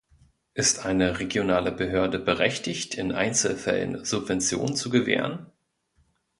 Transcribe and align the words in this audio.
Ist 0.55 0.83
eine 0.87 1.19
regionale 1.19 1.71
Behörde 1.71 2.17
berechtigt, 2.17 2.95
in 2.95 3.11
Einzelfällen 3.11 4.03
Subventionen 4.03 4.75
zu 4.75 4.89
gewähren? 4.89 5.45